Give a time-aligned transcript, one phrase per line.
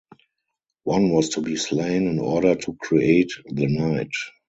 [0.83, 4.09] One was to be slain in order to create the night.